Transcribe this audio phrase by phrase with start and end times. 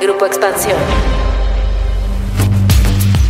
[0.00, 0.76] Grupo Expansión.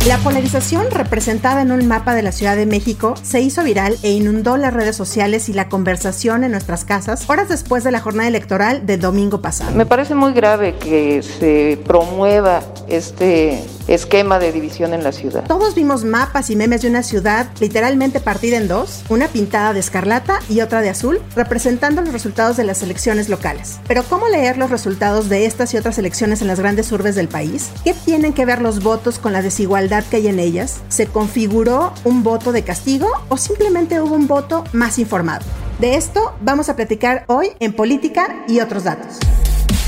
[0.07, 4.11] La polarización representada en un mapa de la Ciudad de México se hizo viral e
[4.11, 8.27] inundó las redes sociales y la conversación en nuestras casas horas después de la jornada
[8.27, 9.71] electoral del domingo pasado.
[9.75, 15.45] Me parece muy grave que se promueva este esquema de división en la ciudad.
[15.47, 19.79] Todos vimos mapas y memes de una ciudad literalmente partida en dos, una pintada de
[19.79, 23.79] escarlata y otra de azul, representando los resultados de las elecciones locales.
[23.87, 27.27] Pero ¿cómo leer los resultados de estas y otras elecciones en las grandes urbes del
[27.27, 27.71] país?
[27.83, 30.81] ¿Qué tienen que ver los votos con la desigualdad que hay en ellas?
[30.89, 35.45] ¿Se configuró un voto de castigo o simplemente hubo un voto más informado?
[35.79, 39.17] De esto vamos a platicar hoy en Política y otros datos.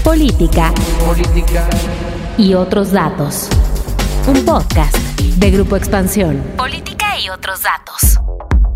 [0.03, 0.73] Política.
[1.05, 1.69] Política.
[2.37, 3.49] Y otros datos.
[4.27, 6.41] Un podcast de Grupo Expansión.
[6.55, 8.20] Política y otros datos.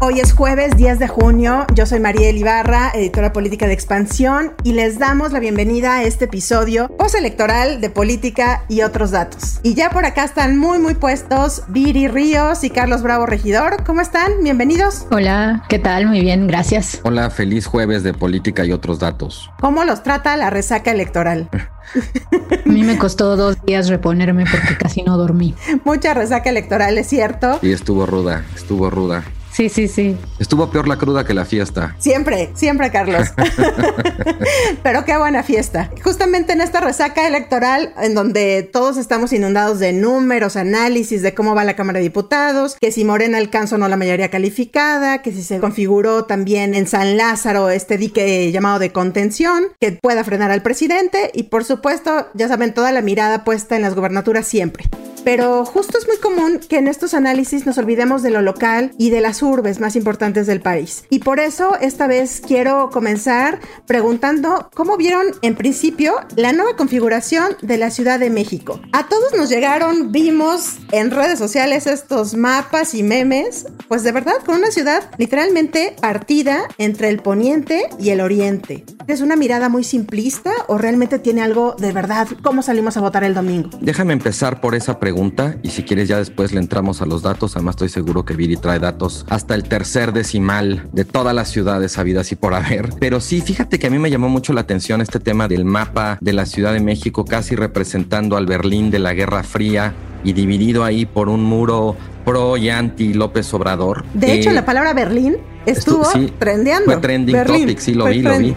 [0.02, 4.74] Hoy es jueves 10 de junio, yo soy Mariel Ibarra, editora política de Expansión, y
[4.74, 9.62] les damos la bienvenida a este episodio postelectoral de política y otros datos.
[9.64, 13.86] Y ya por acá están muy muy puestos Viri Ríos y Carlos Bravo Regidor.
[13.86, 14.44] ¿Cómo están?
[14.44, 15.08] Bienvenidos.
[15.12, 16.08] Hola, ¿qué tal?
[16.08, 17.00] Muy bien, gracias.
[17.04, 19.50] Hola, feliz jueves de política y otros datos.
[19.62, 21.50] ¿Cómo los trata la resaca electoral?
[22.66, 25.56] A mí me costó dos días reponerme porque casi no dormí.
[25.86, 27.60] Mucha resaca electoral, es cierto.
[27.62, 29.24] Y estuvo ruda, estuvo ruda.
[29.56, 30.18] Sí, sí, sí.
[30.38, 31.96] Estuvo peor la cruda que la fiesta.
[31.98, 33.30] Siempre, siempre, Carlos.
[34.84, 35.92] Pero qué buena fiesta.
[36.04, 41.56] Justamente en esta resaca electoral, en donde todos estamos inundados de números, análisis de cómo
[41.56, 45.32] va la Cámara de Diputados, que si Morena alcanzó o no la mayoría calificada, que
[45.32, 50.52] si se configuró también en San Lázaro este dique llamado de contención, que pueda frenar
[50.52, 54.90] al presidente y por supuesto, ya saben, toda la mirada puesta en las gubernaturas siempre.
[55.26, 59.10] Pero justo es muy común que en estos análisis nos olvidemos de lo local y
[59.10, 61.04] de las urbes más importantes del país.
[61.10, 67.58] Y por eso esta vez quiero comenzar preguntando cómo vieron en principio la nueva configuración
[67.64, 68.80] de la Ciudad de México.
[68.94, 74.36] A todos nos llegaron, vimos en redes sociales estos mapas y memes, pues de verdad
[74.46, 78.86] con una ciudad literalmente partida entre el poniente y el oriente.
[79.08, 82.28] ¿Es una mirada muy simplista o realmente tiene algo de verdad?
[82.44, 83.72] ¿Cómo salimos a votar el domingo?
[83.82, 85.15] Déjame empezar por esa pregunta
[85.64, 87.56] y si quieres ya después le entramos a los datos.
[87.56, 91.98] Además estoy seguro que Viri trae datos hasta el tercer decimal de todas las ciudades
[91.98, 92.90] habidas y por haber.
[93.00, 96.18] Pero sí, fíjate que a mí me llamó mucho la atención este tema del mapa
[96.20, 99.94] de la Ciudad de México casi representando al Berlín de la Guerra Fría
[100.24, 104.04] y dividido ahí por un muro pro y anti López Obrador.
[104.14, 106.08] De hecho, la palabra Berlín estuvo
[106.40, 106.92] trendeando.
[106.92, 108.56] Fue trending topic, sí lo vi, lo vi.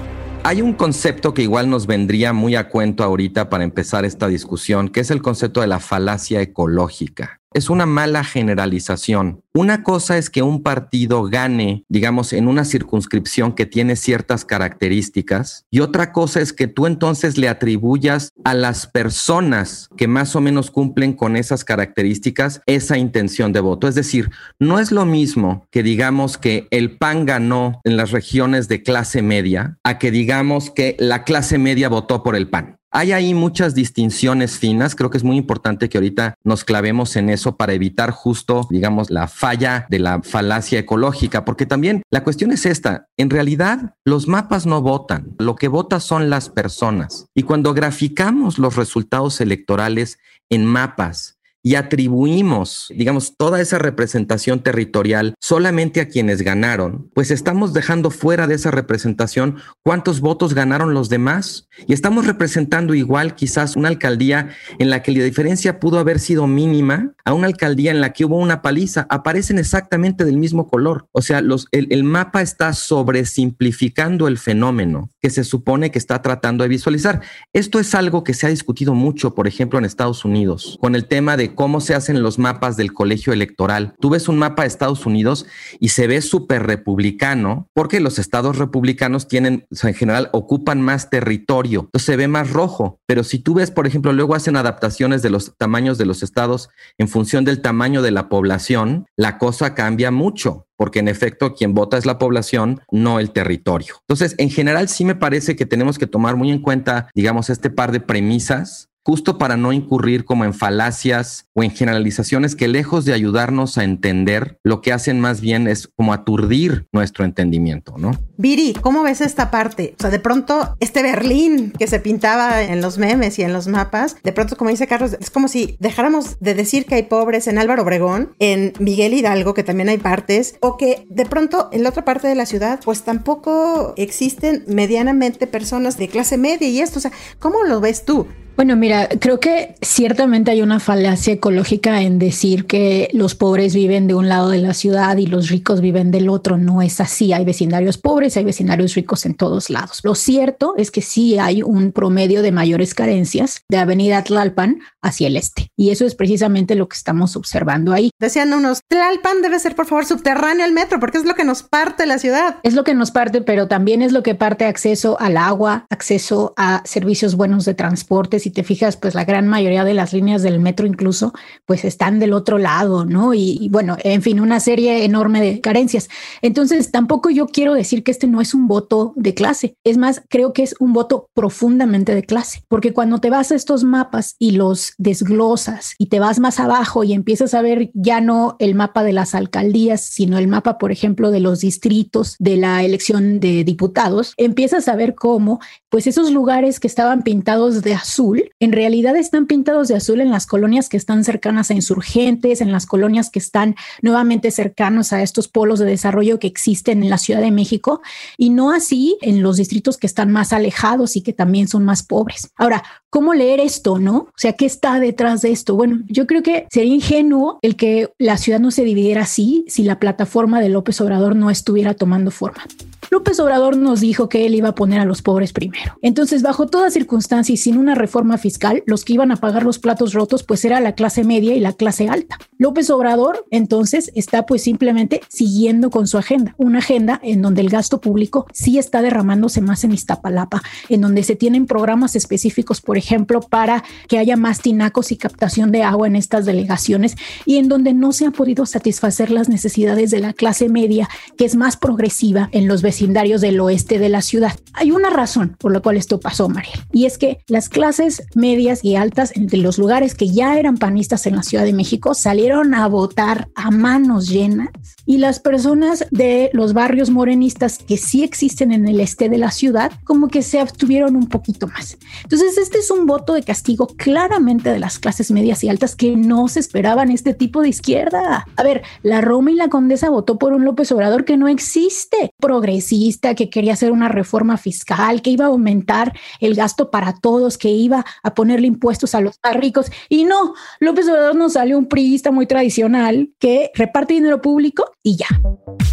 [0.49, 4.89] Hay un concepto que igual nos vendría muy a cuento ahorita para empezar esta discusión,
[4.89, 7.38] que es el concepto de la falacia ecológica.
[7.55, 9.43] Es una mala generalización.
[9.55, 15.65] Una cosa es que un partido gane, digamos, en una circunscripción que tiene ciertas características
[15.71, 20.41] y otra cosa es que tú entonces le atribuyas a las personas que más o
[20.41, 23.89] menos cumplen con esas características esa intención de voto.
[23.89, 28.69] Es decir, no es lo mismo que digamos que el PAN ganó en las regiones
[28.69, 32.78] de clase media a que digamos que la clase media votó por el PAN.
[32.91, 34.95] Hay ahí muchas distinciones finas.
[34.95, 39.11] Creo que es muy importante que ahorita nos clavemos en eso para evitar justo, digamos,
[39.11, 43.07] la falla de la falacia ecológica, porque también la cuestión es esta.
[43.17, 45.35] En realidad, los mapas no votan.
[45.39, 47.27] Lo que vota son las personas.
[47.35, 55.35] Y cuando graficamos los resultados electorales en mapas, y atribuimos, digamos, toda esa representación territorial
[55.41, 61.09] solamente a quienes ganaron, pues estamos dejando fuera de esa representación cuántos votos ganaron los
[61.09, 66.19] demás y estamos representando igual quizás una alcaldía en la que la diferencia pudo haber
[66.21, 70.69] sido mínima a una alcaldía en la que hubo una paliza, aparecen exactamente del mismo
[70.69, 71.09] color.
[71.13, 76.63] O sea, el, el mapa está sobresimplificando el fenómeno que se supone que está tratando
[76.63, 77.21] de visualizar.
[77.53, 81.07] Esto es algo que se ha discutido mucho, por ejemplo, en Estados Unidos, con el
[81.07, 83.95] tema de cómo se hacen los mapas del colegio electoral.
[84.01, 85.47] Tú ves un mapa de Estados Unidos
[85.81, 91.81] y se ve súper republicano porque los estados republicanos tienen, en general, ocupan más territorio.
[91.81, 93.01] Entonces se ve más rojo.
[93.07, 96.69] Pero si tú ves, por ejemplo, luego hacen adaptaciones de los tamaños de los estados
[96.99, 101.75] en función del tamaño de la población, la cosa cambia mucho porque en efecto quien
[101.75, 103.97] vota es la población, no el territorio.
[104.03, 107.69] Entonces, en general sí me parece que tenemos que tomar muy en cuenta, digamos, este
[107.69, 113.07] par de premisas justo para no incurrir como en falacias o en generalizaciones que lejos
[113.07, 118.11] de ayudarnos a entender, lo que hacen más bien es como aturdir nuestro entendimiento, ¿no?
[118.37, 119.95] Viri, ¿cómo ves esta parte?
[119.99, 123.67] O sea, de pronto este Berlín que se pintaba en los memes y en los
[123.67, 127.47] mapas, de pronto, como dice Carlos, es como si dejáramos de decir que hay pobres
[127.47, 131.83] en Álvaro Obregón, en Miguel Hidalgo, que también hay partes, o que de pronto en
[131.83, 136.81] la otra parte de la ciudad, pues tampoco existen medianamente personas de clase media y
[136.81, 136.99] esto.
[136.99, 138.27] O sea, ¿cómo lo ves tú?
[138.59, 144.09] Bueno, mira, creo que ciertamente hay una falacia ecológica en decir que los pobres viven
[144.09, 146.59] de un lado de la ciudad y los ricos viven del otro.
[146.59, 147.33] No es así.
[147.33, 150.01] Hay vecindarios pobres, hay vecindarios ricos en todos lados.
[150.03, 155.29] Lo cierto es que sí hay un promedio de mayores carencias de Avenida Tlalpan hacia
[155.29, 155.71] el este.
[155.77, 158.11] Y eso es precisamente lo que estamos observando ahí.
[158.19, 161.63] Decían unos, Tlalpan debe ser por favor subterráneo al metro porque es lo que nos
[161.63, 162.57] parte la ciudad.
[162.65, 166.55] Es lo que nos parte, pero también es lo que parte acceso al agua, acceso
[166.57, 168.41] a servicios buenos de transporte.
[168.49, 171.35] Si te fijas, pues la gran mayoría de las líneas del metro incluso,
[171.67, 173.35] pues están del otro lado, ¿no?
[173.35, 176.09] Y, y bueno, en fin, una serie enorme de carencias.
[176.41, 179.77] Entonces, tampoco yo quiero decir que este no es un voto de clase.
[179.85, 183.55] Es más, creo que es un voto profundamente de clase, porque cuando te vas a
[183.55, 188.23] estos mapas y los desglosas y te vas más abajo y empiezas a ver ya
[188.23, 192.57] no el mapa de las alcaldías, sino el mapa, por ejemplo, de los distritos de
[192.57, 195.61] la elección de diputados, empiezas a ver cómo,
[195.91, 200.31] pues esos lugares que estaban pintados de azul, en realidad están pintados de azul en
[200.31, 205.23] las colonias que están cercanas a insurgentes, en las colonias que están nuevamente cercanos a
[205.23, 208.01] estos polos de desarrollo que existen en la Ciudad de México
[208.37, 212.03] y no así en los distritos que están más alejados y que también son más
[212.03, 212.51] pobres.
[212.57, 214.17] Ahora, ¿cómo leer esto, no?
[214.17, 215.75] O sea, ¿qué está detrás de esto?
[215.75, 219.83] Bueno, yo creo que sería ingenuo el que la ciudad no se dividiera así si
[219.83, 222.65] la plataforma de López Obrador no estuviera tomando forma.
[223.11, 225.99] López Obrador nos dijo que él iba a poner a los pobres primero.
[226.03, 229.79] Entonces, bajo toda circunstancia y sin una reforma fiscal, los que iban a pagar los
[229.79, 232.39] platos rotos pues era la clase media y la clase alta.
[232.59, 237.71] López Obrador entonces está pues simplemente siguiendo con su agenda, una agenda en donde el
[237.71, 242.99] gasto público sí está derramándose más en Iztapalapa, en donde se tienen programas específicos, por
[242.99, 247.17] ejemplo, para que haya más tinacos y captación de agua en estas delegaciones
[247.47, 251.45] y en donde no se han podido satisfacer las necesidades de la clase media, que
[251.45, 254.59] es más progresiva en los vecindarios del oeste de la ciudad.
[254.73, 258.85] Hay una razón por la cual esto pasó, Mariel, y es que las clases medias
[258.85, 262.75] y altas entre los lugares que ya eran panistas en la Ciudad de México salieron
[262.75, 264.71] a votar a manos llenas
[265.07, 269.53] y las personas de los barrios morenistas que sí existen en el este de la
[269.53, 271.97] ciudad como que se abstuvieron un poquito más.
[272.25, 276.17] Entonces, este es un voto de castigo claramente de las clases medias y altas que
[276.17, 278.45] no se esperaban este tipo de izquierda.
[278.57, 282.33] A ver, la Roma y la Condesa votó por un López Obrador que no existe,
[282.41, 282.88] progresista,
[283.37, 287.69] que quería hacer una reforma fiscal, que iba a aumentar el gasto para todos, que
[287.69, 289.91] iba a ponerle impuestos a los más ricos.
[290.09, 295.17] Y no, López Obrador nos salió un priista muy tradicional que reparte dinero público y
[295.17, 295.27] ya.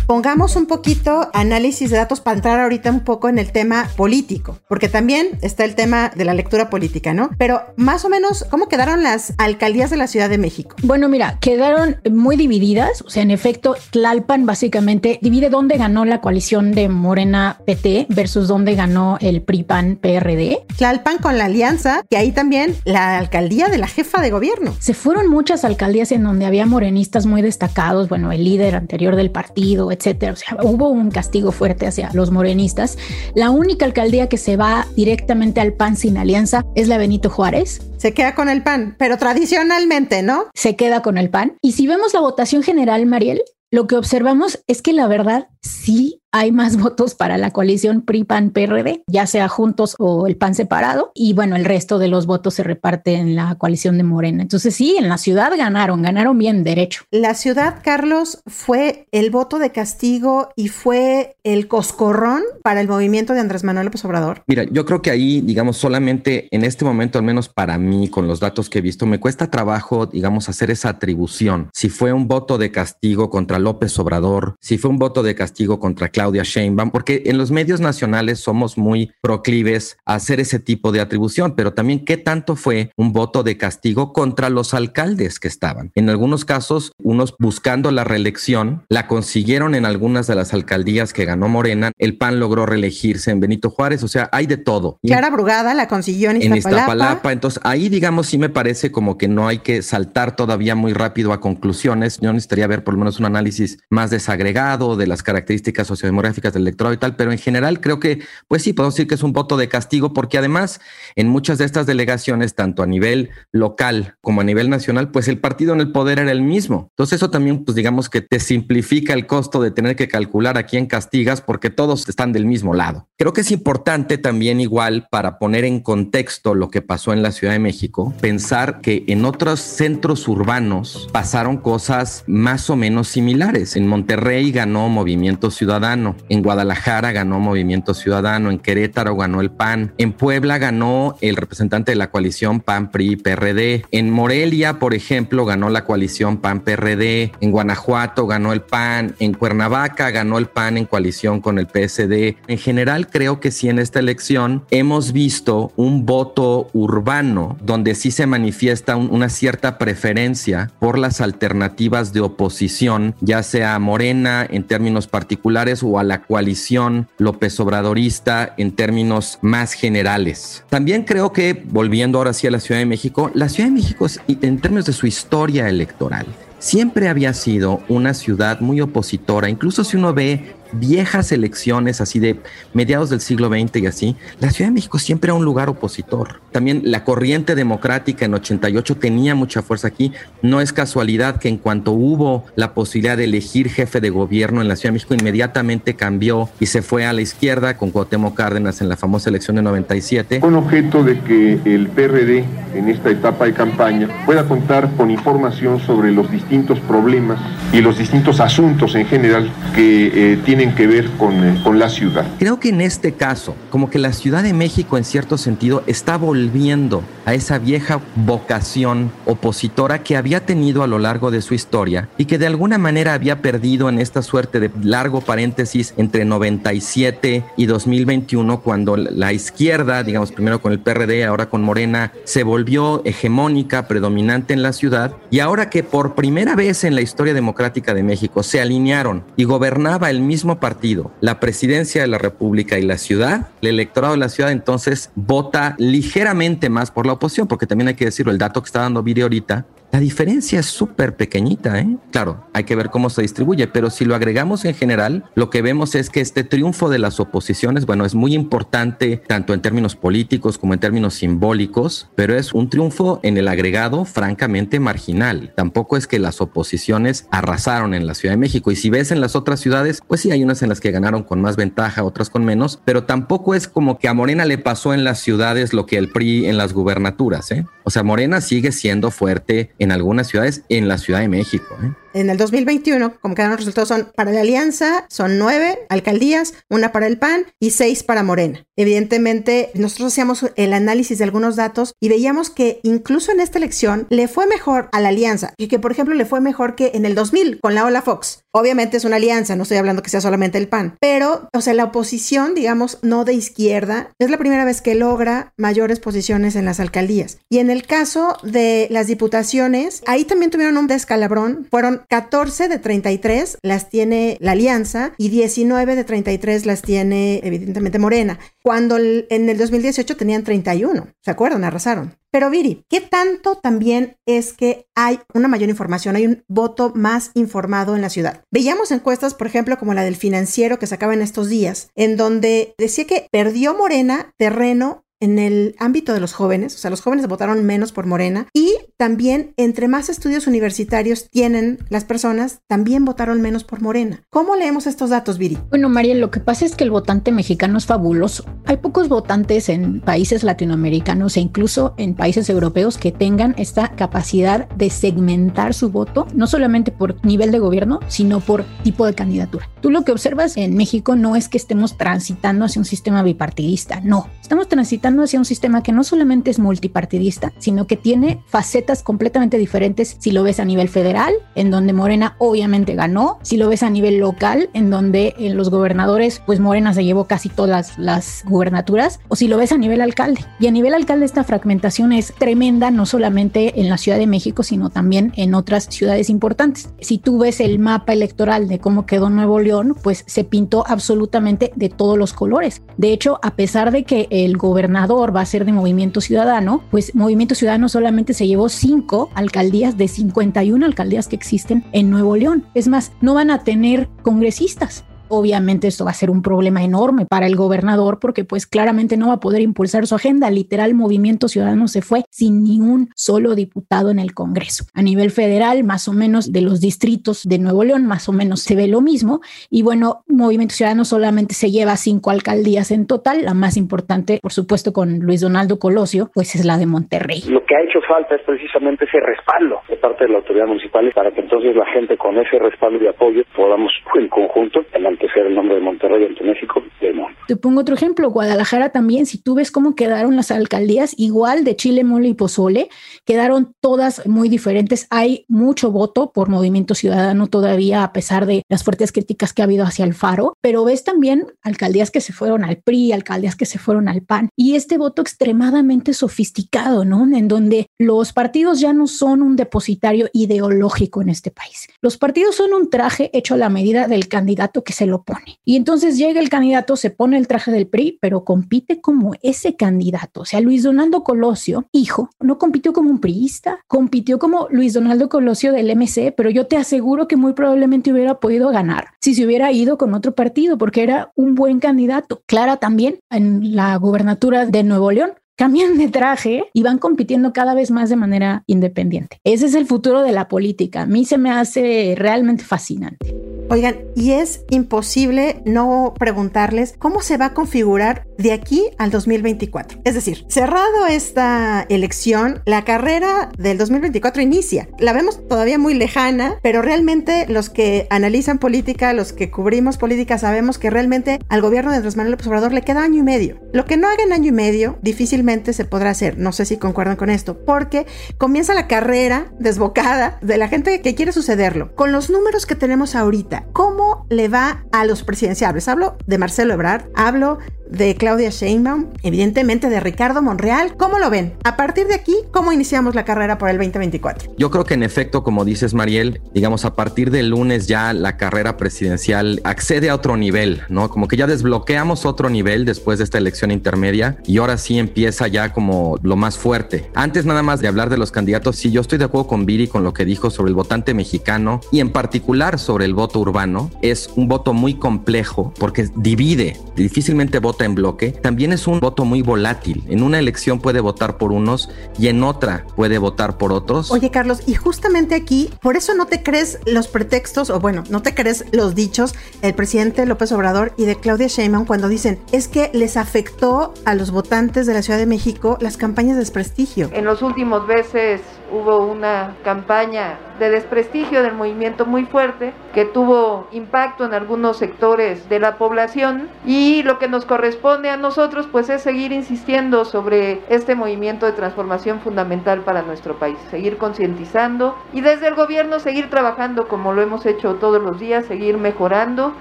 [0.08, 4.60] Pongamos un poquito análisis de datos para entrar ahorita un poco en el tema político,
[4.70, 7.32] porque también está el tema de la lectura política, ¿no?
[7.38, 10.76] Pero más o menos, ¿cómo quedaron las alcaldías de la Ciudad de México?
[10.84, 16.22] Bueno, mira, quedaron muy divididas, o sea, en efecto, Tlalpan básicamente divide dónde ganó la
[16.22, 20.66] coalición de Morena PT versus dónde ganó el PRI-PAN PRD.
[20.78, 24.76] Tlalpan con la alianza, y ahí también la alcaldía de la jefa de gobierno.
[24.80, 29.32] Se fueron muchas alcaldías en donde había morenistas muy destacados, bueno, el líder anterior del
[29.32, 30.34] partido, etcétera.
[30.34, 32.98] O sea, hubo un castigo fuerte hacia los morenistas.
[33.36, 37.82] La única alcaldía que se va directamente al PAN sin alianza es la Benito Juárez.
[37.98, 40.46] Se queda con el PAN, pero tradicionalmente, ¿no?
[40.54, 41.58] Se queda con el PAN.
[41.62, 43.42] Y si vemos la votación general, Mariel,
[43.72, 49.04] lo que observamos es que la verdad sí hay más votos para la coalición PRI-PAN-PRD,
[49.08, 52.64] ya sea juntos o el PAN separado, y bueno, el resto de los votos se
[52.64, 54.42] reparte en la coalición de Morena.
[54.42, 57.04] Entonces sí, en la ciudad ganaron, ganaron bien derecho.
[57.10, 63.34] La ciudad, Carlos, fue el voto de castigo y fue el coscorrón para el movimiento
[63.34, 64.44] de Andrés Manuel López Obrador.
[64.48, 68.28] Mira, yo creo que ahí, digamos, solamente en este momento, al menos para mí, con
[68.28, 71.70] los datos que he visto, me cuesta trabajo, digamos, hacer esa atribución.
[71.74, 75.80] Si fue un voto de castigo contra López Obrador, si fue un voto de castigo
[75.80, 80.58] contra Claudia Claudia Sheinbaum, porque en los medios nacionales somos muy proclives a hacer ese
[80.58, 85.40] tipo de atribución, pero también qué tanto fue un voto de castigo contra los alcaldes
[85.40, 85.92] que estaban.
[85.94, 91.26] En algunos casos, unos buscando la reelección, la consiguieron en algunas de las alcaldías que
[91.26, 94.98] ganó Morena, el PAN logró reelegirse en Benito Juárez, o sea, hay de todo.
[95.04, 96.70] Clara Brugada la consiguió en Iztapalapa.
[96.70, 100.74] En Iztapalapa, entonces ahí digamos sí me parece como que no hay que saltar todavía
[100.74, 105.06] muy rápido a conclusiones, yo necesitaría ver por lo menos un análisis más desagregado de
[105.06, 108.74] las características sociodemográficas demográficas del electorado y tal, pero en general creo que, pues sí,
[108.74, 110.80] podemos decir que es un voto de castigo, porque además
[111.16, 115.40] en muchas de estas delegaciones, tanto a nivel local como a nivel nacional, pues el
[115.40, 116.88] partido en el poder era el mismo.
[116.92, 120.64] Entonces eso también, pues digamos que te simplifica el costo de tener que calcular a
[120.64, 123.08] quién castigas, porque todos están del mismo lado.
[123.18, 127.32] Creo que es importante también igual para poner en contexto lo que pasó en la
[127.32, 133.76] Ciudad de México, pensar que en otros centros urbanos pasaron cosas más o menos similares.
[133.76, 136.16] En Monterrey ganó Movimiento Ciudadano, Ciudadano.
[136.30, 138.52] En Guadalajara ganó Movimiento Ciudadano.
[138.52, 139.94] En Querétaro ganó el PAN.
[139.98, 143.86] En Puebla ganó el representante de la coalición PAN, PRI, PRD.
[143.92, 147.32] En Morelia, por ejemplo, ganó la coalición PAN, PRD.
[147.40, 149.16] En Guanajuato ganó el PAN.
[149.20, 152.38] En Cuernavaca ganó el PAN en coalición con el PSD.
[152.48, 158.12] En general, creo que sí en esta elección hemos visto un voto urbano donde sí
[158.12, 165.08] se manifiesta una cierta preferencia por las alternativas de oposición, ya sea Morena en términos
[165.08, 170.64] particulares o a la coalición López Obradorista en términos más generales.
[170.70, 174.08] También creo que, volviendo ahora sí a la Ciudad de México, la Ciudad de México
[174.28, 176.26] en términos de su historia electoral,
[176.60, 182.40] siempre había sido una ciudad muy opositora, incluso si uno ve viejas elecciones así de
[182.74, 186.42] mediados del siglo XX y así, la Ciudad de México siempre era un lugar opositor.
[186.52, 190.12] También la corriente democrática en 88 tenía mucha fuerza aquí.
[190.42, 194.68] No es casualidad que en cuanto hubo la posibilidad de elegir jefe de gobierno en
[194.68, 198.82] la Ciudad de México, inmediatamente cambió y se fue a la izquierda con Cuauhtémoc Cárdenas
[198.82, 200.40] en la famosa elección de 97.
[200.40, 202.44] Con objeto de que el PRD
[202.76, 207.40] en esta etapa de campaña pueda contar con información sobre los distintos problemas
[207.72, 211.90] y los distintos asuntos en general que eh, tienen que ver con, eh, con la
[211.90, 212.26] ciudad.
[212.40, 216.18] Creo que en este caso, como que la Ciudad de México en cierto sentido está
[216.18, 222.10] volviendo a esa vieja vocación opositora que había tenido a lo largo de su historia
[222.18, 227.46] y que de alguna manera había perdido en esta suerte de largo paréntesis entre 97
[227.58, 233.02] y 2021 cuando la izquierda, digamos primero con el PRD, ahora con Morena, se volvió
[233.06, 237.94] hegemónica, predominante en la ciudad y ahora que por primera vez en la historia democrática
[237.94, 242.84] de México se alinearon y gobernaba el mismo partido, la presidencia de la República y
[242.84, 247.66] la ciudad, el electorado de la ciudad entonces vota ligeramente más por la oposición, porque
[247.66, 251.16] también hay que decirlo, el dato que está dando Viri ahorita la diferencia es súper
[251.16, 251.98] pequeñita, ¿eh?
[252.12, 255.62] Claro, hay que ver cómo se distribuye, pero si lo agregamos en general, lo que
[255.62, 259.96] vemos es que este triunfo de las oposiciones, bueno, es muy importante tanto en términos
[259.96, 265.54] políticos como en términos simbólicos, pero es un triunfo en el agregado francamente marginal.
[265.56, 268.72] Tampoco es que las oposiciones arrasaron en la Ciudad de México.
[268.72, 271.24] Y si ves en las otras ciudades, pues sí, hay unas en las que ganaron
[271.24, 274.94] con más ventaja, otras con menos, pero tampoco es como que a Morena le pasó
[274.94, 277.66] en las ciudades lo que el PRI en las gubernaturas, ¿eh?
[277.84, 281.78] O sea, Morena sigue siendo fuerte en algunas ciudades, en la Ciudad de México.
[281.84, 281.92] ¿eh?
[282.16, 286.94] En el 2021, como quedan los resultados, son para la Alianza, son nueve alcaldías, una
[286.94, 288.66] para el PAN y seis para Morena.
[288.78, 294.08] Evidentemente, nosotros hacíamos el análisis de algunos datos y veíamos que incluso en esta elección
[294.10, 297.04] le fue mejor a la Alianza y que, por ejemplo, le fue mejor que en
[297.04, 298.46] el 2000 con la Ola Fox.
[298.54, 301.74] Obviamente es una alianza, no estoy hablando que sea solamente el PAN, pero, o sea,
[301.74, 306.64] la oposición, digamos, no de izquierda, es la primera vez que logra mayores posiciones en
[306.64, 307.40] las alcaldías.
[307.50, 312.80] Y en el caso de las diputaciones, ahí también tuvieron un descalabrón, fueron 14 de
[312.80, 319.50] 33 las tiene la Alianza y 19 de 33 las tiene evidentemente Morena, cuando en
[319.50, 321.64] el 2018 tenían 31, ¿se acuerdan?
[321.64, 322.16] Arrasaron.
[322.36, 327.32] Pero Viri, ¿qué tanto también es que hay una mayor información, hay un voto más
[327.34, 328.44] informado en la ciudad?
[328.52, 332.76] Veíamos encuestas, por ejemplo, como la del financiero que sacaba en estos días, en donde
[332.78, 337.28] decía que perdió Morena terreno en el ámbito de los jóvenes, o sea, los jóvenes
[337.28, 343.42] votaron menos por Morena y también entre más estudios universitarios tienen las personas, también votaron
[343.42, 344.22] menos por Morena.
[344.30, 345.58] ¿Cómo leemos estos datos, Viri?
[345.70, 348.46] Bueno, María, lo que pasa es que el votante mexicano es fabuloso.
[348.66, 354.70] Hay pocos votantes en países latinoamericanos e incluso en países europeos que tengan esta capacidad
[354.70, 359.70] de segmentar su voto, no solamente por nivel de gobierno, sino por tipo de candidatura.
[359.82, 364.02] Tú lo que observas en México no es que estemos transitando hacia un sistema bipartidista,
[364.02, 369.04] no, estamos transitando hacia un sistema que no solamente es multipartidista, sino que tiene facetas
[369.04, 373.70] completamente diferentes si lo ves a nivel federal, en donde Morena obviamente ganó, si lo
[373.70, 377.98] ves a nivel local, en donde en los gobernadores, pues Morena se llevó casi todas
[377.98, 380.42] las gubernaturas, o si lo ves a nivel alcalde.
[380.60, 384.64] Y a nivel alcalde esta fragmentación es tremenda, no solamente en la Ciudad de México,
[384.64, 386.90] sino también en otras ciudades importantes.
[387.00, 391.72] Si tú ves el mapa electoral de cómo quedó Nuevo León, pues se pintó absolutamente
[391.76, 392.82] de todos los colores.
[392.98, 397.14] De hecho, a pesar de que el gobernador va a ser de Movimiento Ciudadano, pues
[397.16, 402.66] Movimiento Ciudadano solamente se llevó cinco alcaldías de 51 alcaldías que existen en Nuevo León.
[402.74, 405.04] Es más, no van a tener congresistas.
[405.28, 409.28] Obviamente esto va a ser un problema enorme para el gobernador porque pues claramente no
[409.28, 410.50] va a poder impulsar su agenda.
[410.50, 414.86] Literal, Movimiento Ciudadano se fue sin ni un solo diputado en el Congreso.
[414.94, 418.62] A nivel federal, más o menos de los distritos de Nuevo León, más o menos
[418.62, 419.42] se ve lo mismo.
[419.70, 423.44] Y bueno, Movimiento Ciudadano solamente se lleva cinco alcaldías en total.
[423.44, 427.44] La más importante, por supuesto, con Luis Donaldo Colosio, pues es la de Monterrey.
[427.48, 431.12] Lo que ha hecho falta es precisamente ese respaldo de parte de la autoridad municipal
[431.14, 435.56] para que entonces la gente con ese respaldo y apoyo podamos en conjunto, enaltecer el
[435.56, 436.82] nombre de Monterrey ante México,
[437.14, 437.28] no.
[437.48, 441.76] Te pongo otro ejemplo, Guadalajara también, si tú ves cómo quedaron las alcaldías, igual de
[441.76, 442.90] Chile, Mole y Pozole,
[443.26, 445.08] quedaron todas muy diferentes.
[445.12, 449.66] Hay mucho voto por Movimiento Ciudadano todavía, a pesar de las fuertes críticas que ha
[449.66, 453.66] habido hacia el Faro, pero ves también alcaldías que se fueron al PRI, alcaldías que
[453.66, 457.26] se fueron al PAN, y este voto extremadamente sofisticado, ¿no?
[457.36, 461.88] En donde los partidos ya no son un depositario ideológico en este país.
[462.02, 465.60] Los partidos son un traje hecho a la medida del candidato que se lo pone.
[465.66, 469.76] Y entonces llega el candidato, se pone el traje del PRI, pero compite como ese
[469.76, 470.42] candidato.
[470.42, 475.30] O sea, Luis Donaldo Colosio, hijo, no compitió como un priista, compitió como Luis Donaldo
[475.30, 479.46] Colosio del MC, pero yo te aseguro que muy probablemente hubiera podido ganar si se
[479.46, 482.44] hubiera ido con otro partido, porque era un buen candidato.
[482.46, 487.74] Clara también en la gubernatura de Nuevo León cambian de traje y van compitiendo cada
[487.74, 489.40] vez más de manera independiente.
[489.44, 491.04] Ese es el futuro de la política.
[491.04, 493.55] A mí se me hace realmente fascinante.
[493.70, 500.02] Oigan, y es imposible no preguntarles cómo se va a configurar de aquí al 2024.
[500.04, 504.88] Es decir, cerrado esta elección, la carrera del 2024 inicia.
[505.00, 510.38] La vemos todavía muy lejana, pero realmente los que analizan política, los que cubrimos política,
[510.38, 513.60] sabemos que realmente al gobierno de Andrés Manuel López Obrador le queda año y medio.
[513.74, 516.38] Lo que no haga en año y medio, difícilmente se podrá hacer.
[516.38, 518.06] No sé si concuerdan con esto, porque
[518.38, 521.96] comienza la carrera desbocada de la gente que quiere sucederlo.
[521.96, 525.88] Con los números que tenemos ahorita, ¿cómo le va a los presidenciables?
[525.88, 530.96] Hablo de Marcelo Ebrard, hablo de Claudia Sheinbaum, evidentemente de Ricardo Monreal.
[530.98, 531.54] ¿Cómo lo ven?
[531.64, 534.54] A partir de aquí, ¿cómo iniciamos la carrera por el 2024?
[534.58, 538.38] Yo creo que en efecto, como dices Mariel, digamos a partir del lunes ya la
[538.38, 541.10] carrera presidencial accede a otro nivel, ¿no?
[541.10, 545.48] Como que ya desbloqueamos otro nivel después de esta elección intermedia y ahora sí empieza
[545.48, 547.10] ya como lo más fuerte.
[547.14, 549.88] Antes nada más de hablar de los candidatos, sí, yo estoy de acuerdo con Viri
[549.88, 553.92] con lo que dijo sobre el votante mexicano y en particular sobre el voto urbano.
[554.02, 559.26] Es un voto muy complejo porque divide, difícilmente vota en bloque, también es un voto
[559.26, 560.04] muy volátil.
[560.08, 564.12] En una elección puede votar por unos y en otra puede votar por otros.
[564.12, 568.22] Oye, Carlos, y justamente aquí, por eso no te crees los pretextos, o bueno, no
[568.22, 572.68] te crees los dichos del presidente López Obrador y de Claudia Sheinbaum cuando dicen, es
[572.68, 577.10] que les afectó a los votantes de la Ciudad de México las campañas de desprestigio.
[577.12, 583.68] En los últimos meses hubo una campaña de desprestigio del movimiento muy fuerte que tuvo
[583.72, 588.90] impacto en algunos sectores de la población y lo que nos corresponde a nosotros pues
[588.90, 595.22] es seguir insistiendo sobre este movimiento de transformación fundamental para nuestro país, seguir concientizando y
[595.22, 599.54] desde el gobierno seguir trabajando como lo hemos hecho todos los días, seguir mejorando,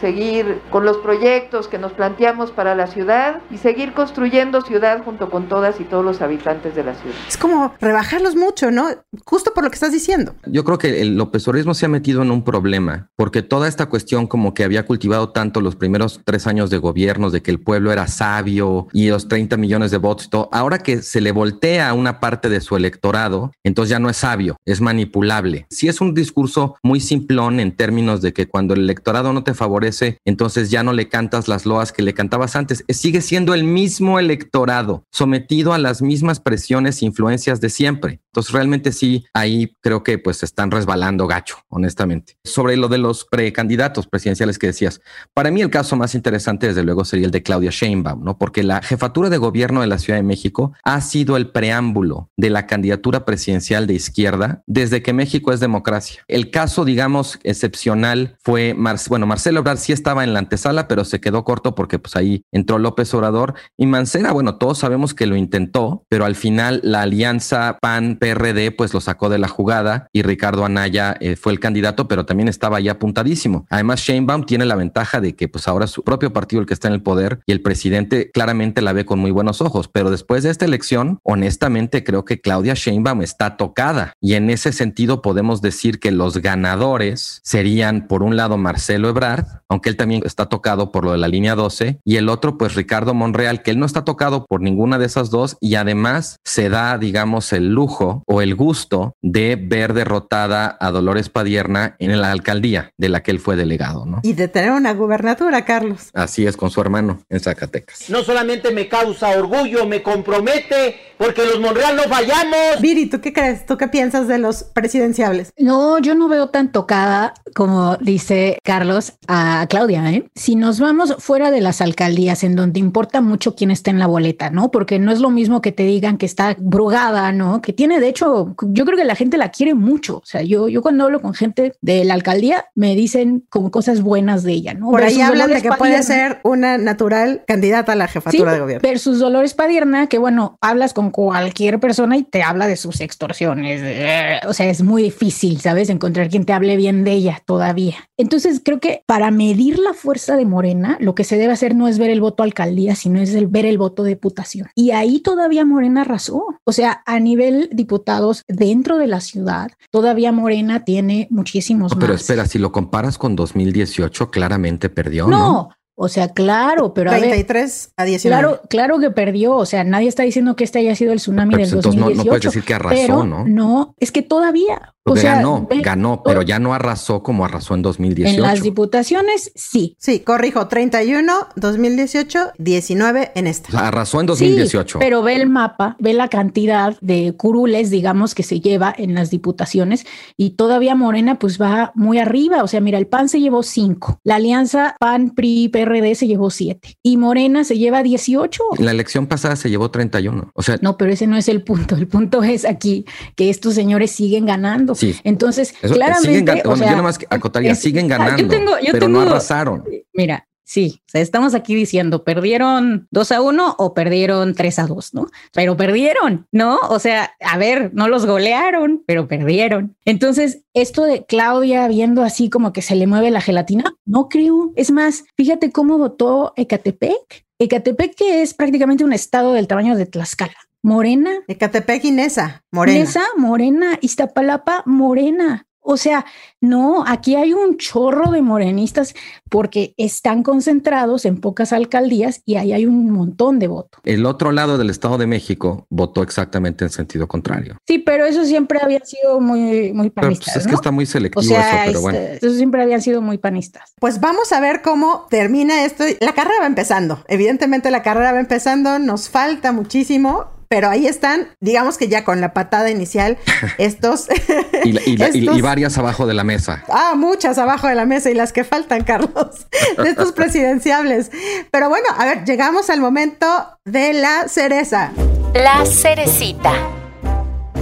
[0.00, 5.30] seguir con los proyectos que nos planteamos para la ciudad y seguir construyendo ciudad junto
[5.30, 7.16] con todas y todos los habitantes de la ciudad.
[7.28, 8.88] Es como rebajarlos mucho, ¿no?
[9.24, 10.34] Justo por lo que estás diciendo.
[10.46, 14.26] Yo creo que el López se ha metido en un problema, porque toda esta cuestión
[14.26, 17.92] como que había cultivado tanto los primeros tres años de gobiernos de que el pueblo
[17.92, 22.20] era sabio y los 30 millones de votos ahora que se le voltea a una
[22.20, 25.66] parte de su electorado, entonces ya no es sabio, es manipulable.
[25.70, 29.54] Si es un discurso muy simplón en términos de que cuando el electorado no te
[29.54, 33.64] favorece, entonces ya no le cantas las loas que le cantabas antes, sigue siendo el
[33.64, 38.20] mismo electorado, sometido a las mismas presiones e influencias de siempre.
[38.32, 42.36] Entonces realmente sí, ahí creo que pues están resbalando gacho, honestamente.
[42.44, 45.00] Sobre lo de los precandidatos presidenciales que decías,
[45.34, 48.38] para mí el caso más interesante desde luego sería el de Claudia Sheinbaum, ¿no?
[48.38, 52.50] Porque la jefatura de gobierno de la Ciudad de México ha sido el preámbulo de
[52.50, 56.22] la candidatura presidencial de izquierda desde que México es democracia.
[56.28, 58.76] El caso, digamos, excepcional fue,
[59.08, 62.44] bueno, Marcelo Obrador sí estaba en la antesala, pero se quedó corto porque pues ahí
[62.52, 67.02] entró López Obrador y Mancera, bueno, todos sabemos que lo intentó, pero al final la
[67.02, 71.58] alianza PAN PRD pues lo sacó de la jugada y Ricardo Anaya eh, fue el
[71.58, 73.66] candidato, pero también estaba ahí apuntadísimo.
[73.70, 76.86] Además, Sheinbaum tiene la ventaja de que pues ahora su propio partido el que está
[76.86, 80.42] en el poder y el presidente claramente la ve con muy buenos ojos, pero después
[80.42, 85.62] de esta elección, honestamente creo que Claudia Sheinbaum está tocada y en ese sentido podemos
[85.62, 90.92] decir que los ganadores serían por un lado Marcelo Ebrard, aunque él también está tocado
[90.92, 93.86] por lo de la línea 12 y el otro pues Ricardo Monreal, que él no
[93.86, 98.42] está tocado por ninguna de esas dos y además se da digamos el lujo o
[98.42, 103.40] el gusto de ver derrotada a Dolores Padierna en la alcaldía de la que él
[103.40, 104.20] fue delegado, ¿no?
[104.22, 106.10] Y de tener una gubernatura, Carlos.
[106.14, 108.08] Así es, con su hermano en Zacatecas.
[108.08, 112.80] No solamente me causa orgullo, me compromete, porque los Monreal no fallamos.
[112.80, 113.66] Viri, ¿tú qué crees?
[113.66, 115.52] ¿Tú qué piensas de los presidenciables?
[115.58, 120.24] No, yo no veo tan tocada, como dice Carlos, a Claudia, ¿eh?
[120.34, 124.06] Si nos vamos fuera de las alcaldías, en donde importa mucho quién está en la
[124.06, 124.70] boleta, ¿no?
[124.70, 127.60] Porque no es lo mismo que te digan que está brugada, ¿no?
[127.60, 130.18] Que tiene de hecho, yo creo que la gente la quiere mucho.
[130.18, 134.02] O sea, yo, yo cuando hablo con gente de la alcaldía, me dicen como cosas
[134.02, 134.90] buenas de ella, ¿no?
[134.90, 138.88] Por ahí hablan de que puede ser una natural candidata a la jefatura de gobierno.
[138.88, 144.44] Versus Dolores Padierna, que bueno, hablas con cualquier persona y te habla de sus extorsiones.
[144.46, 145.90] O sea, es muy difícil, ¿sabes?
[145.90, 147.96] Encontrar quien te hable bien de ella todavía.
[148.16, 151.88] Entonces, creo que para medir la fuerza de Morena, lo que se debe hacer no
[151.88, 154.68] es ver el voto alcaldía, sino es el ver el voto diputación.
[154.74, 156.46] Y ahí todavía Morena arrasó.
[156.64, 162.46] O sea, a nivel diputados dentro de la ciudad, todavía Morena tiene muchísimos Pero espera,
[162.46, 165.26] si lo comparas con 2018, claramente perdió.
[165.26, 165.68] No, ¿no?
[165.96, 168.40] O sea, claro, pero 33 a, 19.
[168.40, 169.54] Claro, claro que perdió.
[169.56, 171.82] O sea, nadie está diciendo que este haya sido el tsunami del 2018.
[171.82, 173.44] Pues, no, no puedes decir que arrasó, ¿no?
[173.46, 174.94] No, es que todavía.
[175.04, 178.36] O sea, ganó, ganó, pero ya no arrasó como arrasó en 2018.
[178.36, 179.96] En las diputaciones, sí.
[179.98, 183.68] Sí, corrijo, 31, 2018, 19 en esta.
[183.68, 184.98] O sea, arrasó en 2018.
[184.98, 189.14] Sí, pero ve el mapa, ve la cantidad de curules, digamos, que se lleva en
[189.14, 192.62] las diputaciones y todavía Morena pues va muy arriba.
[192.62, 196.50] O sea, mira, el PAN se llevó 5, la alianza PAN, PRI, PRD se llevó
[196.50, 198.62] 7 y Morena se lleva 18.
[198.78, 200.50] La elección pasada se llevó 31.
[200.54, 201.94] O sea, no, pero ese no es el punto.
[201.96, 204.89] El punto es aquí que estos señores siguen ganando.
[204.94, 205.16] Sí.
[205.24, 206.38] Entonces, claramente.
[206.38, 208.54] Siguen bueno, yo nomás acotaría, siguen ganando,
[208.92, 209.84] pero no arrasaron.
[210.12, 214.86] Mira, Sí, o sea, estamos aquí diciendo, perdieron 2 a 1 o perdieron 3 a
[214.86, 215.26] 2, ¿no?
[215.52, 216.78] Pero perdieron, ¿no?
[216.88, 219.96] O sea, a ver, no los golearon, pero perdieron.
[220.04, 224.72] Entonces, esto de Claudia viendo así como que se le mueve la gelatina, no creo.
[224.76, 227.44] Es más, fíjate cómo votó Ecatepec.
[227.58, 230.54] Ecatepec que es prácticamente un estado del tamaño de Tlaxcala.
[230.82, 231.30] Morena.
[231.48, 233.00] Ecatepec y Nesa, Morena.
[233.00, 233.98] Nesa, Morena.
[234.00, 235.66] Iztapalapa, Morena.
[235.82, 236.26] O sea,
[236.60, 239.14] no, aquí hay un chorro de morenistas
[239.48, 244.00] porque están concentrados en pocas alcaldías y ahí hay un montón de votos.
[244.04, 247.78] El otro lado del Estado de México votó exactamente en sentido contrario.
[247.86, 250.56] Sí, pero eso siempre había sido muy, muy pues, panistas.
[250.56, 252.18] es que está muy selectivo eso, pero bueno.
[252.18, 253.94] Este, eso siempre habían sido muy panistas.
[253.98, 256.04] Pues vamos a ver cómo termina esto.
[256.20, 257.24] La carrera va empezando.
[257.26, 258.98] Evidentemente la carrera va empezando.
[258.98, 263.38] Nos falta muchísimo pero ahí están, digamos que ya con la patada inicial,
[263.78, 264.28] estos
[264.84, 266.84] y, varias abajo de la mesa.
[266.88, 269.66] Ah, muchas abajo de la mesa y las que faltan, Carlos,
[269.98, 271.32] de estos presidenciables.
[271.72, 273.46] Pero bueno, a ver, llegamos al momento
[273.84, 275.10] de la cereza.
[275.54, 276.72] La cerecita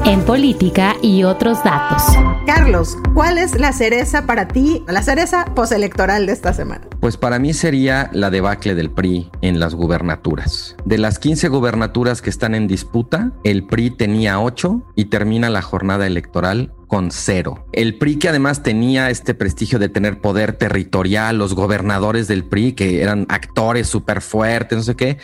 [0.08, 2.02] en política y otros datos.
[2.46, 6.86] Carlos, ¿cuál es la cereza para ti, la cereza postelectoral de esta semana?
[6.98, 10.76] Pues para mí sería la debacle del PRI en las gubernaturas.
[10.86, 15.60] De las 15 gubernaturas que están en disputa, el PRI tenía 8 y termina la
[15.60, 17.66] jornada electoral con cero.
[17.72, 22.72] El PRI que además tenía este prestigio de tener poder territorial, los gobernadores del PRI
[22.72, 25.18] que eran actores súper fuertes, no sé qué,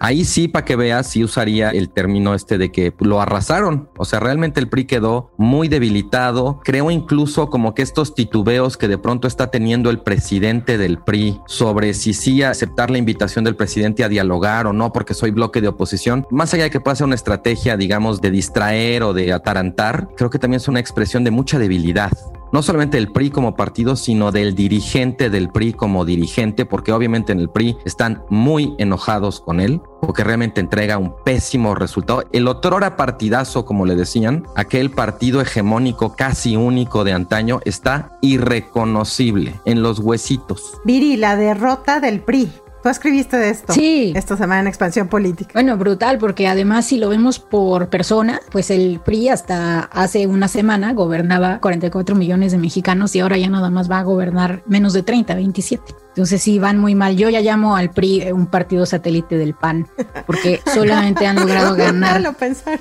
[0.00, 3.88] Ahí sí, para que veas, sí usaría el término este de que lo arrasaron.
[3.96, 6.60] O sea, realmente el PRI quedó muy debilitado.
[6.64, 11.40] Creo incluso como que estos titubeos que de pronto está teniendo el presidente del PRI
[11.46, 15.60] sobre si sí aceptar la invitación del presidente a dialogar o no, porque soy bloque
[15.60, 19.32] de oposición, más allá de que pueda ser una estrategia, digamos, de distraer o de
[19.32, 22.12] atarantar, creo que también es una expresión de mucha debilidad
[22.52, 27.32] no solamente del PRI como partido, sino del dirigente del PRI como dirigente, porque obviamente
[27.32, 32.24] en el PRI están muy enojados con él, porque realmente entrega un pésimo resultado.
[32.32, 39.54] El otrora partidazo, como le decían, aquel partido hegemónico casi único de antaño, está irreconocible
[39.64, 40.74] en los huesitos.
[40.84, 42.50] Viri, la derrota del PRI.
[42.82, 43.72] Tú escribiste de esto.
[43.72, 44.12] Sí.
[44.14, 45.50] Esta semana en Expansión Política.
[45.54, 50.48] Bueno, brutal, porque además si lo vemos por persona, pues el PRI hasta hace una
[50.48, 54.92] semana gobernaba 44 millones de mexicanos y ahora ya nada más va a gobernar menos
[54.92, 55.94] de 30, 27.
[56.08, 57.16] Entonces sí, van muy mal.
[57.16, 59.88] Yo ya llamo al PRI un partido satélite del PAN,
[60.26, 62.34] porque solamente han logrado ganar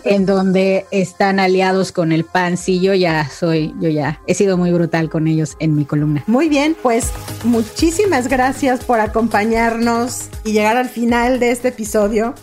[0.03, 2.57] en donde están aliados con el PAN.
[2.57, 6.23] Sí, yo ya soy, yo ya he sido muy brutal con ellos en mi columna.
[6.27, 7.11] Muy bien, pues
[7.43, 12.33] muchísimas gracias por acompañarnos y llegar al final de este episodio.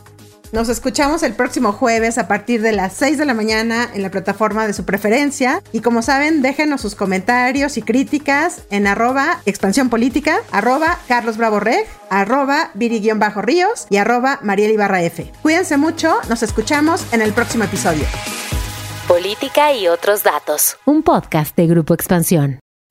[0.55, 4.11] Nos escuchamos el próximo jueves a partir de las 6 de la mañana en la
[4.13, 5.61] plataforma de su preferencia.
[5.73, 11.89] Y como saben, déjenos sus comentarios y críticas en arroba expansión política, arroba Carlos Reg,
[12.09, 15.33] arroba Viri-Ríos y arroba Mariel F.
[15.43, 18.05] Cuídense mucho, nos escuchamos en el próximo episodio.
[19.09, 20.77] Política y otros datos.
[20.85, 22.61] Un podcast de Grupo Expansión.